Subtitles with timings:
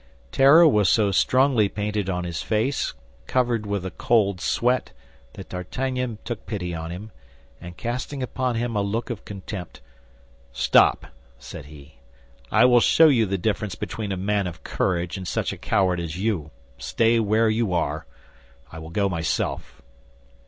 [0.31, 2.95] Terror was so strongly painted on his face,
[3.27, 4.93] covered with a cold sweat,
[5.33, 7.11] that D'Artagnan took pity on him,
[7.61, 9.79] and casting upon him a look of contempt,
[10.51, 11.05] "Stop,"
[11.37, 11.99] said he,
[12.51, 15.99] "I will show you the difference between a man of courage and such a coward
[15.99, 16.49] as you.
[16.79, 18.07] Stay where you are;
[18.71, 19.83] I will go myself."